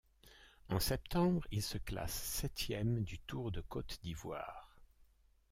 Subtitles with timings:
[0.69, 4.75] En septembre, il se classe septième du Tour de Côte d'Ivoire.